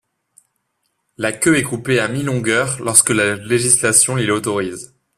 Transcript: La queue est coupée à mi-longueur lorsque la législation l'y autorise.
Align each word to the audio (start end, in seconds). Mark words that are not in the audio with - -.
La 1.17 1.31
queue 1.31 1.57
est 1.57 1.61
coupée 1.63 1.99
à 1.99 2.07
mi-longueur 2.07 2.81
lorsque 2.81 3.11
la 3.11 3.35
législation 3.35 4.15
l'y 4.15 4.31
autorise. 4.31 4.95